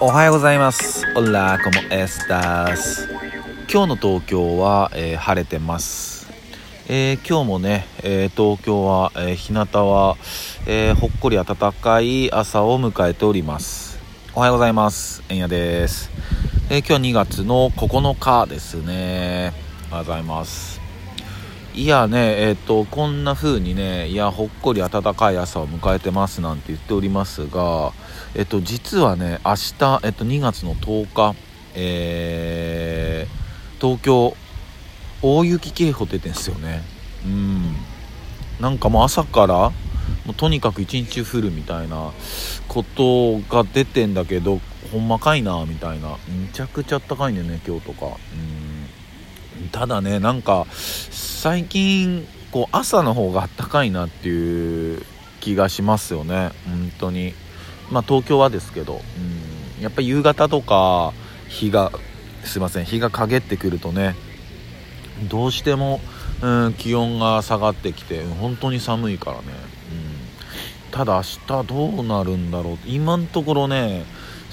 [0.00, 1.04] おはようございます。
[1.16, 3.08] オラコモエスタス。
[3.72, 6.26] 今日の東京は、えー晴れてます。
[6.88, 9.60] えー今日もね、えー東京は、えー日向
[9.90, 10.16] は、
[10.66, 13.98] えーほっこり暖かい朝を迎えております。
[14.34, 15.22] おはようございます。
[15.28, 16.10] えんやです。
[16.70, 19.52] えー今日は2月の9日ですね。
[19.90, 20.83] おはようございます。
[21.74, 27.92] いやね、えっ、と、こんな風にね、いや、ほっこり暖かい朝を迎えてますなんて言っておりますが、
[28.34, 31.34] えっ、と、実はね、明日、えっ、と、2月の10日、
[31.74, 33.44] えー
[33.84, 34.34] 東京、
[35.20, 36.82] 大雪警報出てんすよね。
[37.26, 37.76] うん。
[38.60, 39.72] なんかもう朝から、も
[40.30, 42.12] うとにかく一日降るみたいな
[42.66, 46.16] ことが出てんだけど、ほんまかいな、みたいな。
[46.28, 48.06] めちゃくちゃ暖かいんだよね、今日とか。
[48.06, 48.63] うん。
[49.72, 55.02] ただねなんか最近こう朝の方が暖かいなっていう
[55.40, 56.52] 気がしますよね。
[56.66, 57.34] 本当に。
[57.90, 59.00] まあ東京はですけど、
[59.76, 61.12] うん、やっぱり夕方とか
[61.48, 61.92] 日が
[62.44, 64.14] すいません日が陰ってくるとね
[65.28, 66.00] どうしても、
[66.42, 69.44] うん、気温が下がってきて本当に寒いからね、
[70.88, 71.22] うん、ただ明
[71.62, 72.78] 日どうなるんだろう。
[72.86, 74.04] 今のところね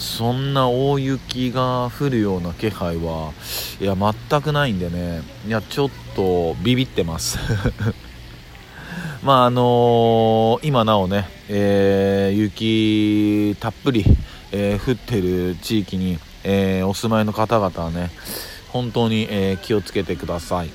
[0.00, 3.32] そんな大雪が降るような気配は
[3.78, 5.20] いや全くないんでね。
[5.46, 7.38] いやちょっとビビってます。
[9.22, 14.06] まああのー今なおね、えー雪たっぷり、
[14.52, 18.10] えー降ってる地域に、えーお住まいの方々はね
[18.70, 20.70] 本当に、えー気をつけてください。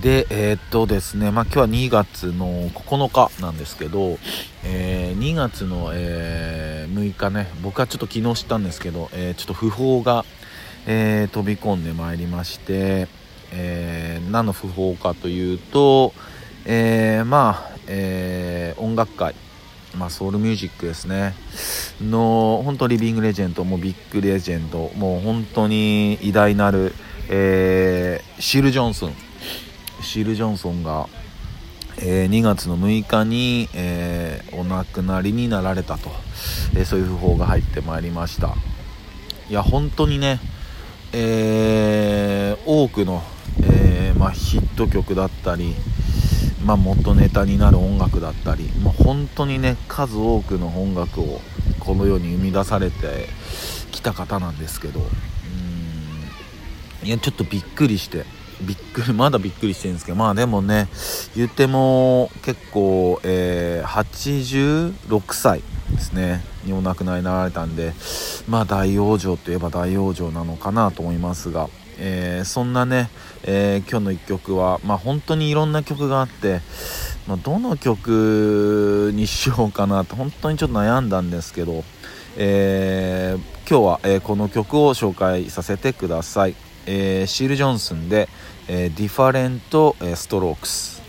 [0.00, 4.18] でえーっとですねまあ今日は2月の9日なんですけど、
[4.64, 7.48] えー2月の、えー6日ね。
[7.62, 10.24] 僕はちょっと昨日知ったんですけど、えーちょっと訃報が、
[10.86, 13.08] えー飛び込んでまいりまして、
[13.52, 16.12] えー何の訃報かというと、
[16.64, 19.34] えーまあ、えー音楽界
[19.96, 21.34] まあ、ソウルミュージックですね。
[22.00, 26.92] の本当リビングレジェンドもうビッグレジェンドもう本当に偉大なる、
[27.28, 29.14] えーシル・ジョンソン。
[30.02, 31.08] シル・ジョンソンが、
[32.06, 36.10] えー2月の6日に、えーお亡くなりになられたと、
[36.76, 38.54] えーそういう訃報が入ってまいりました。
[39.48, 40.38] いや本当にね、
[41.12, 43.22] え多くの、
[43.62, 45.74] えまあ、ヒット曲だったり、
[46.64, 51.40] まあ、元ネタになる音楽だったり、まあ、本当にね数多くの音楽を
[51.78, 53.28] この世に生み出されて
[53.92, 58.24] きた方なんですけどうんいやちょっとびっくりして
[58.64, 60.88] びっくり まだびっくりしてるんですけどまあでもね
[61.36, 66.42] 言っても結構、えー86歳ですね。
[66.64, 67.92] にお亡くなりになられたんで
[68.48, 73.10] まあ大往生といえば大往生なのかなと思いますが、えーそんなね、
[73.42, 76.60] えー今日の一曲はまあ本当にいろんな曲があって、
[77.26, 81.84] まあ、どの曲にしようかなと本当にちょっと悩んだんですけど、
[82.36, 86.54] えー今日は、えーこの曲を紹介させてください、
[86.86, 88.28] えー Syl Johnson で
[88.68, 91.02] 「えー、 Different えー Strokes」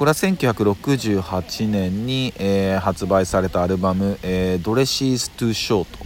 [0.00, 5.98] これは1968年に、えー発売されたアルバム「えー、ドレシーズ・トゥ・ショート」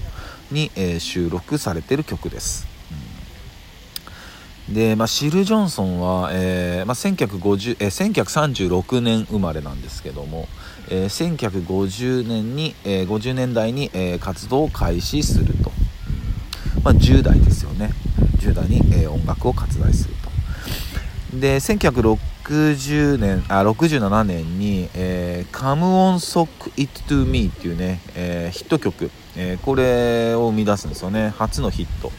[0.50, 2.67] に、えー収録されている曲です、
[4.69, 4.75] うん。
[4.75, 10.49] で、まあ、シル・ジョンソンは、えーまあ、1950えー1936年生まれなんですけども、
[10.89, 15.71] えー1950年に、えー50年代に、えー活動を開始すると、
[16.77, 16.83] うん。
[16.83, 17.93] まあ、10代ですよね。
[18.39, 20.15] 10代に、えー音楽を活動する
[21.41, 31.33] で1960年あ67年に「えー Come on Sock It To Me」っていうね、えーヒット曲、えーこれを生み出すんですよね。
[31.37, 32.12] 初のヒット。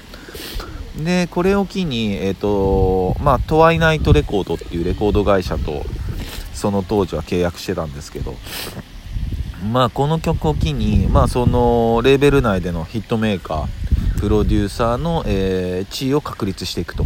[1.02, 5.86] でこれを機にえっ、とまあトワイナイトレコードっていうレコード会社と
[6.54, 8.36] その当時は契約してたんですけど。
[9.72, 17.06] まあこの曲を機にまあそのレーベル内でのヒットメーカープロデューサーの、えー地位を確立していくと、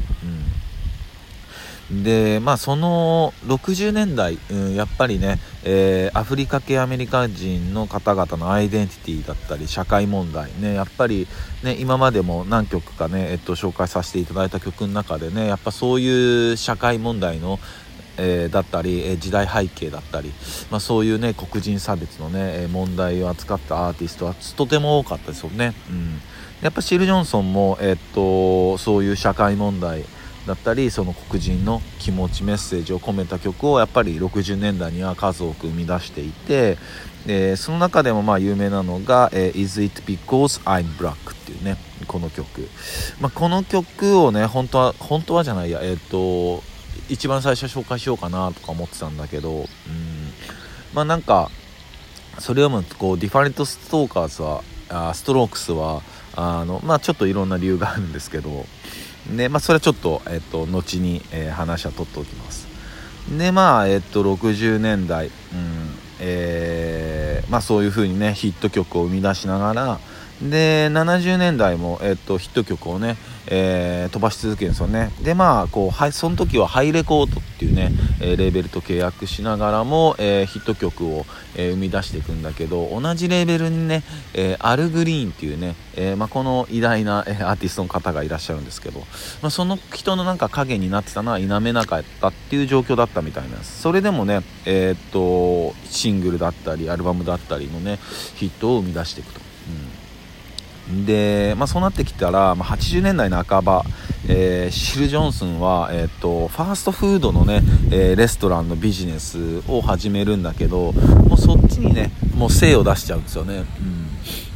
[1.91, 11.27] でまあその60年代、うんやっぱりね、えーアフリカ系アメリカ人の方々のアイデンティティだったり社会問題ねやっぱり
[11.63, 17.59] ね今までも何曲かね、えっと、紹介させていただいた曲の中でねやっぱそういう社会問題の
[18.17, 20.31] えーだったり、えー時代背景だったり、
[20.69, 25.73] まあ、そういうね黒人差別のね、え問題を扱ったアーティストはとても多かったですよね。
[25.89, 26.21] うん、
[26.61, 30.03] やっぱシル・ジョンソンも、えっとそういう社会問題
[30.45, 36.77] だったりその黒人の気持ちメッセージを込めた曲をやっぱり60年代には数多く生み出していて、
[37.27, 41.77] えーその中でもまあ有名なのが「えー Is It Because I'm Black」っていうね
[42.07, 42.67] この曲、
[43.19, 46.63] まあ、この曲をね本当は本当はじゃないやえーと
[47.09, 49.65] 一番最初紹介しようかなとか思ってたんだけど、うん、
[50.93, 51.51] まあなんか
[52.39, 56.01] それよりもこう Different Stalkers はあ Strokes は
[56.35, 58.65] あの、まあ、ちょっといろんな理由があるんですけど
[59.27, 62.69] で、まあ、それはちょっと、えっと、後に、えー、話は取っておきます。
[63.37, 65.31] でまあえっと60年代、うん
[66.19, 69.99] えーまあ、そういう風にねヒット曲を生み出しながら
[70.41, 75.11] で70年代も、えっと、ヒット曲をね、えー、飛ばし続けるんですよね。
[75.21, 77.91] でまあこうはいその時はハイレコードっていうね、
[78.21, 81.25] えー、レーベルと契約しながらも、えー、ヒット曲を、
[81.55, 84.03] え生み出していくんだけど同じレーベルにね、
[84.33, 88.99] えアル・グリーンっていうね、えまあ、この偉大な、えアーティストの方がいらっしゃるんですけど、
[89.41, 93.81] まあ、その人のなんか影になってたのは否めなかったっていう状況だったみたいなんです。
[93.81, 97.99] それでもねえっとシングルだったりアルバムだったりのね
[98.35, 99.41] ヒットを生み出していくと。
[99.69, 99.98] うん。
[101.05, 103.83] で、まあ、そうなってきたら、まあ、80年代半ば、
[104.27, 114.09] えー、シル・ジョンソンは、えー、っとファーストフードのね、えー、レストランのビジネスを始めるんだけどもうそっちにねもう精を出しちゃうんですよね、うん。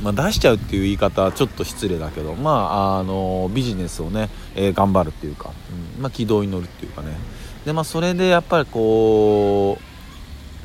[0.04, 5.52] まあ、出しちゃうっていう言い方はちょっと失礼だけど、まあ、あのビジネスをね、えー、頑張るっていうか、
[5.98, 6.02] うん。
[6.02, 7.10] まあ、軌道に乗るっていうかね。
[7.66, 9.93] で、まあ、それでやっぱりこう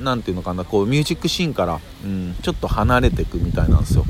[0.01, 4.05] 何ていうのかなこうミュージックシーンから、うん、ちょっと離れていくみたいなんですよ。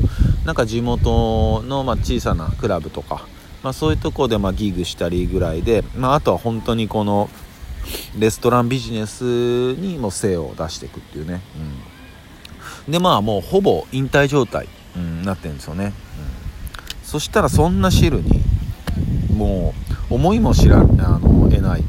[0.44, 3.26] なんか地元の、まあ、小さなクラブとか、
[3.62, 7.28] まあ、そういうとこで、まあ、ギグしたりぐらいで、まあ、あとは本当にこの
[8.18, 9.22] レストランビジネス
[9.74, 11.40] にも精を出していくっていうね、
[12.86, 15.92] うん、でまあもうほぼ引退状態に、うん、なってるんですよね、うん、
[17.02, 18.42] そしたらそんな汁に
[19.34, 19.74] も
[20.10, 21.84] う思いも知らあの得ない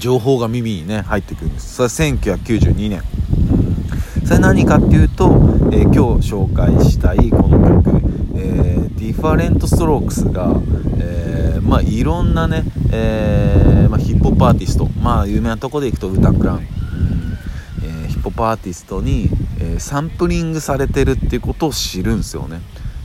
[0.00, 1.74] 情報が耳にね入ってくるんです。
[1.74, 3.02] それは1992年、
[4.24, 5.26] それ何かっていうと、
[5.72, 7.96] えー、今日紹介したいこの曲、
[8.34, 10.54] えー、 Different Strokes が、
[10.98, 16.62] えー、まあいろんなね、えまあ、ヒップホップアーティストまあ有名なとこでいくと Wu-Tang Clan、うん。
[18.06, 19.28] えヒップホップアーティストに、
[19.60, 22.62] えサンプリングされてるっていうことを知るんですよね。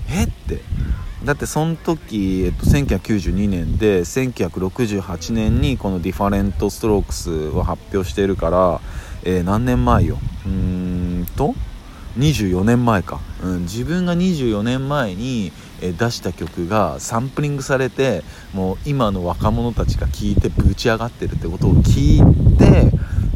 [0.09, 0.61] えって。
[1.25, 8.79] だってその時、えっと、1992年で1968年にこの Different Strokes を発表しているから、
[9.23, 10.19] えー、何年前よ？
[10.45, 10.51] うー
[11.23, 11.55] んと
[12.17, 15.51] 24年前か、うん、自分が24年前に、
[15.81, 18.23] え出した曲がサンプリングされて
[18.53, 22.91] もう今の若者たちが聴いてぶち上がってるってことを聞いて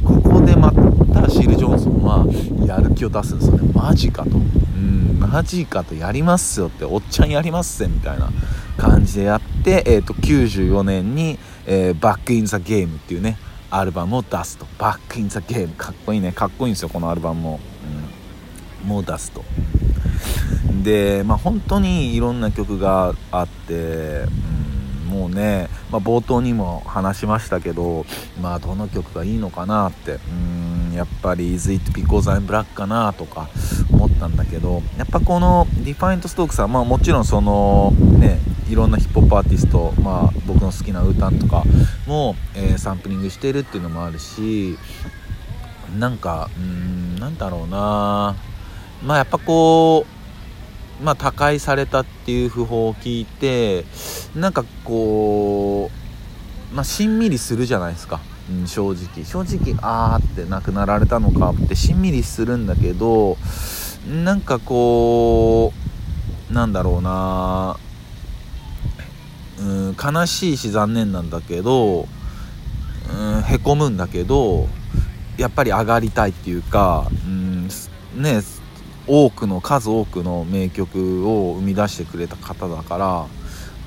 [0.06, 2.25] ここでまたシール・ジョンソンは
[2.65, 3.69] やる気を出すんですよね。
[3.74, 4.30] マジかと。
[5.31, 8.31] マジかとやりますよっておっちゃんやりますぜみたいな
[8.77, 11.37] 感じでやって、えーと、94年に、
[11.67, 13.37] えー、 Back in the Game っていうね
[13.69, 14.65] アルバムを出すと。
[14.79, 16.31] Back in the Game かっこいいね。
[16.31, 17.59] かっこいいんですよこのアルバムも、
[18.83, 19.43] うん、もう出すと。
[20.83, 24.59] でまあ本当にいろんな曲があって、うん
[25.09, 28.05] もうね、まあ、冒頭にも話しましたけど、
[28.39, 33.49] まあ、どの曲がいいのかなってうんやっぱり「Is It Because I'm Black」かなとか
[34.19, 38.39] ったんだけどやっぱこの Different Strokes さ、まあ、もちろんそのね
[38.69, 41.63] いろんなヒップホップアーティスト、まあ、僕の好きなウータンとか
[42.06, 44.77] も、えー、サンプリングしてるっていうのもあるし
[45.98, 48.36] なんかうんなんだろうな。
[49.04, 53.86] まあやっぱこうまあ、他界されたっていう訃報を聞いて
[54.36, 55.89] なんかこ
[56.71, 58.19] う、まあ、しんみりするじゃないですか、
[58.51, 59.24] うん、正直。
[59.24, 63.38] 正直あーって亡くなられたのかってしんみりするんだけど
[64.07, 65.73] なんかこ
[66.49, 67.77] うなんだろうな。
[69.59, 72.07] うん悲しいし残念なんだけど
[73.11, 74.68] うんへこむんだけど
[75.37, 77.68] やっぱり上がりたいっていうかうん
[78.15, 78.41] ね
[79.07, 83.27] 多くの数多くの名曲を生み出してくれた方だから、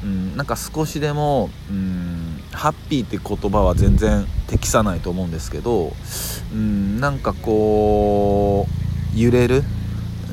[0.03, 5.93] うん、なんか少しでも、うん、ハッピーって言葉は全然適さないと思うんですけど、
[6.53, 8.67] うん、なんかこ
[9.15, 9.63] う揺れる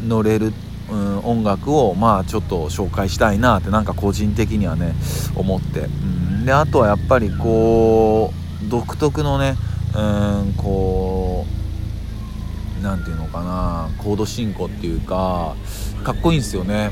[0.07, 0.53] 乗れる、
[0.91, 4.93] うん、音楽をまあちょっと紹介したいなってなんか個人的にはね
[5.35, 8.33] 思って、うん、であとはやっぱりこ
[8.65, 9.55] う独特のね、
[9.95, 11.45] うん、こ
[12.79, 15.55] う何ていうのかなコード進行っていうか
[16.03, 16.91] かっこいいんですよね、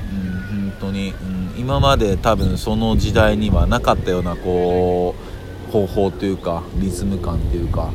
[0.52, 5.16] うん、本当に、うん、今まで多分その時代にはなかったようなこ
[5.70, 7.92] う方法というかリズム感っていうか、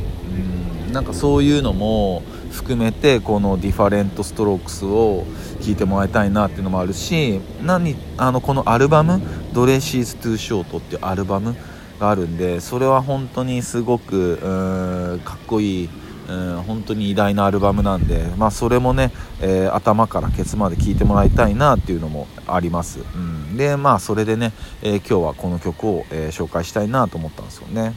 [0.87, 5.25] うん、なんかそういうのも含めてこの Different Strokes を
[5.61, 9.21] 聴いてもらいたいなっていうのもあるし何あのこのアルバム
[9.52, 11.56] 「Dresses Too Short」っていうアルバム
[11.99, 15.88] があるんでそれは本当にすごくかっこいい
[16.28, 27.94] うん、本当に偉大なアルバムなんで、まあ、それもね、えー、頭からケツまで聴いてもらいたいなっていうのもあります、うん、でまあそれでね、えー、今日はこの曲を、えー、紹介したいなと思ったんですよね、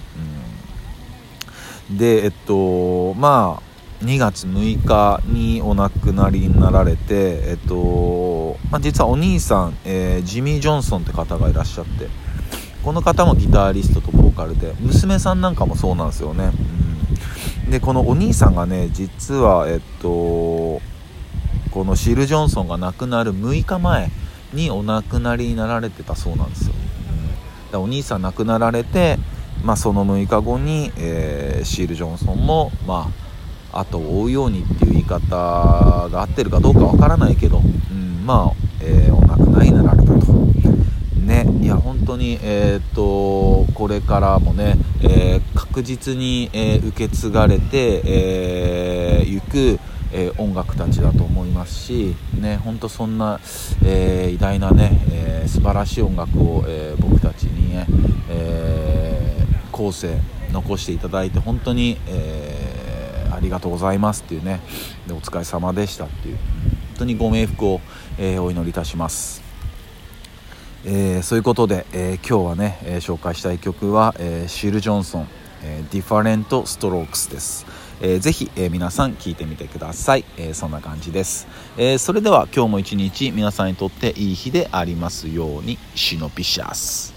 [1.89, 3.64] うん、でえっとまあ
[4.01, 12.07] 2月6日にお亡くなりになられて、えっとまあ、実はお兄さん、えー、ジミー・ジョンソンって方がいらっしゃって
[12.83, 16.51] この方もギタリストとボーカルで娘さんなんかもそうなんですよね、
[17.65, 20.81] うん、でこのお兄さんがね実はえっとこ
[21.83, 24.09] のシル・ジョンソンが亡くなる6日前
[24.53, 26.75] にお亡くなりになられてたそうなんですよ、
[27.73, 29.17] うん、お兄さん亡くなられて
[29.65, 33.25] まあ、その6日後に、えー、シール・ジョンソンも、まあ、
[33.79, 40.33] 後を追うようにっていう言い方が合ってるかどうかわからないけど、うん、まあ、えー、お亡くなりになられたと。
[41.25, 49.79] ね、いや本当に、えーと、これからもね、えー、確実に、えー、受け継がれて、えー、く、
[50.11, 53.39] え音楽たちだと思いますし、ね、本当そんな、
[53.83, 57.87] え偉大なね、え素晴らしい音楽を、え僕たちにね、
[58.29, 60.17] え後世
[60.51, 62.34] 残していただいて本当に、え、
[63.35, 64.61] ありがとうございますっていうね。
[65.07, 66.37] でお疲れ様でしたっていう。
[66.37, 67.81] 本当にご冥福を、
[68.17, 69.43] えー、お祈りいたします。
[70.85, 75.27] えー、そういうことで、えー、今日はね、えー、紹介したい曲は、えー、シル・ジョンソン、
[75.63, 77.65] えー、 Different Strokes です、
[78.01, 87.14] えー、ぜひ、えー、皆さん聴いてみてください、えー、そんな感じです、えー、それでは今日も一日皆さんにとっていい日でありますようにシノピシャス。